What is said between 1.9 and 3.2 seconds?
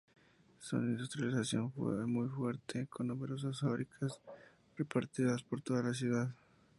muy fuerte, con